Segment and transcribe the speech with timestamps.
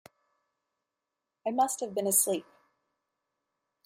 [1.47, 2.47] I must have been asleep.